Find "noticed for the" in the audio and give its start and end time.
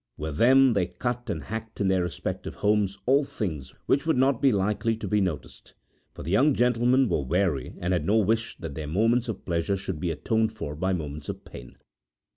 5.21-6.31